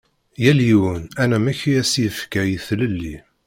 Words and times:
Yal 0.43 0.59
yiwen 0.67 1.03
anamek 1.21 1.59
i 1.69 1.73
as-yefka 1.81 2.41
i 2.55 2.57
tlelli. 2.65 3.15